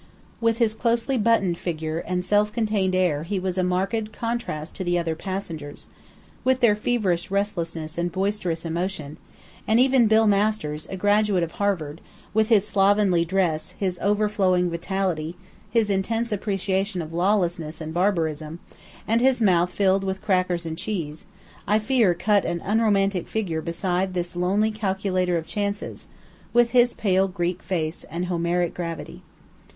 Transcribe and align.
With 0.39 0.57
his 0.57 0.73
closely 0.73 1.15
buttoned 1.15 1.59
figure 1.59 1.99
and 1.99 2.25
self 2.25 2.51
contained 2.51 2.95
air 2.95 3.21
he 3.21 3.39
was 3.39 3.55
a 3.59 3.63
marked 3.63 4.11
contrast 4.11 4.73
to 4.77 4.83
the 4.83 4.97
other 4.97 5.13
passengers, 5.13 5.89
with 6.43 6.59
their 6.59 6.75
feverish 6.75 7.29
restlessness 7.29 7.99
and 7.99 8.11
boisterous 8.11 8.65
emotion; 8.65 9.17
and 9.67 9.79
even 9.79 10.07
Bill 10.07 10.25
Masters, 10.25 10.87
a 10.89 10.97
graduate 10.97 11.43
of 11.43 11.51
Harvard, 11.51 12.01
with 12.33 12.49
his 12.49 12.67
slovenly 12.67 13.23
dress, 13.25 13.75
his 13.77 13.99
overflowing 14.01 14.71
vitality, 14.71 15.37
his 15.69 15.91
intense 15.91 16.31
appreciation 16.31 17.03
of 17.03 17.13
lawlessness 17.13 17.79
and 17.79 17.93
barbarism, 17.93 18.57
and 19.07 19.21
his 19.21 19.39
mouth 19.39 19.69
filled 19.69 20.03
with 20.03 20.23
crackers 20.23 20.65
and 20.65 20.79
cheese, 20.79 21.25
I 21.67 21.77
fear 21.77 22.15
cut 22.15 22.41
but 22.41 22.49
an 22.49 22.61
unromantic 22.61 23.27
figure 23.27 23.61
beside 23.61 24.15
this 24.15 24.35
lonely 24.35 24.71
calculator 24.71 25.37
of 25.37 25.45
chances, 25.45 26.07
with 26.53 26.71
his 26.71 26.95
pale 26.95 27.27
Greek 27.27 27.61
face 27.61 28.03
and 28.05 28.25
Homeric 28.25 28.73
gravity. 28.73 29.21